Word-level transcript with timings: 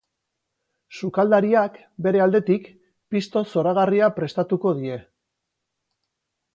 Sukaldariak, 0.99 1.77
bere 2.07 2.23
aldetik, 2.27 2.67
pisto 3.15 3.47
zoragarria 3.55 4.11
prestatuko 4.19 4.77
die. 4.83 5.01